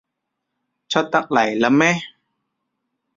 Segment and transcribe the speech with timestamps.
[0.89, 1.93] 出得嚟喇咩？